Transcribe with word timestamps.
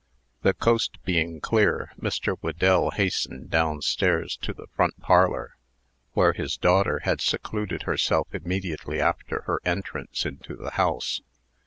The 0.41 0.55
coast 0.55 0.97
being 1.05 1.39
clear, 1.39 1.91
Mr. 2.01 2.35
Whedell 2.39 2.89
hastened 2.89 3.51
down 3.51 3.83
stairs 3.83 4.35
to 4.37 4.51
the 4.51 4.65
front 4.75 4.99
parlor, 4.99 5.55
where 6.13 6.33
his 6.33 6.57
daughter 6.57 7.01
had 7.03 7.21
secluded 7.21 7.83
herself 7.83 8.33
immediately 8.33 8.99
after 8.99 9.43
her 9.43 9.59
entrance 9.63 10.25
into 10.25 10.55
the 10.55 10.71
house. 10.71 11.21